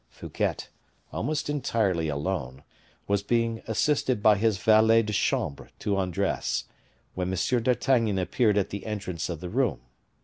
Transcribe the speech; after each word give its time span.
Fouquet, 0.09 0.55
almost 1.13 1.47
entirely 1.47 2.07
alone, 2.07 2.63
was 3.07 3.21
being 3.21 3.61
assisted 3.67 4.23
by 4.23 4.35
his 4.35 4.57
valet 4.57 5.03
de 5.03 5.13
chambre 5.13 5.69
to 5.77 5.99
undress, 5.99 6.63
when 7.13 7.31
M. 7.31 7.37
d'Artagnan 7.61 8.17
appeared 8.17 8.57
at 8.57 8.71
the 8.71 8.87
entrance 8.87 9.29
of 9.29 9.41
the 9.41 9.49
room. 9.51 9.79